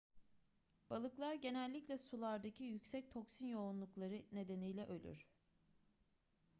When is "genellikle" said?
1.33-1.97